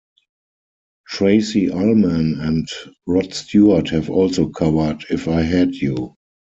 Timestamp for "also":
4.09-4.49